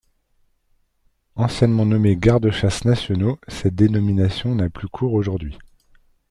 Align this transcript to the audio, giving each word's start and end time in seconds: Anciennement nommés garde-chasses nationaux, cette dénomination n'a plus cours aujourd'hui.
Anciennement 1.35 1.85
nommés 1.85 2.15
garde-chasses 2.17 2.85
nationaux, 2.85 3.37
cette 3.47 3.75
dénomination 3.75 4.55
n'a 4.55 4.67
plus 4.67 4.87
cours 4.87 5.13
aujourd'hui. 5.13 5.59